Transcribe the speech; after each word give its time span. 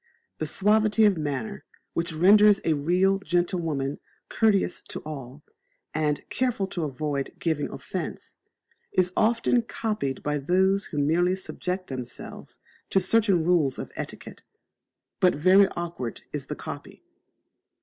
That 0.39 0.47
suavity 0.47 1.05
of 1.05 1.15
manner 1.15 1.63
which 1.93 2.11
renders 2.11 2.59
a 2.65 2.73
real 2.73 3.19
gentlewoman 3.19 3.99
courteous 4.29 4.81
to 4.87 4.99
all, 5.01 5.43
and 5.93 6.27
careful 6.31 6.65
to 6.69 6.85
avoid 6.85 7.35
giving 7.37 7.69
offence, 7.69 8.35
is 8.91 9.13
often 9.15 9.61
copied 9.61 10.23
by 10.23 10.39
those 10.39 10.85
who 10.85 10.97
merely 10.97 11.35
subject 11.35 11.85
themselves 11.85 12.57
to 12.89 12.99
certain 12.99 13.43
rules 13.43 13.77
of 13.77 13.91
etiquette: 13.95 14.41
but 15.19 15.35
very 15.35 15.67
awkward 15.75 16.21
is 16.33 16.47
the 16.47 16.55
copy. 16.55 17.03